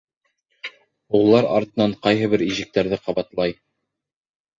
[1.19, 3.55] Ололар артынан ҡайһы бер ижектәрҙе ҡабатлай.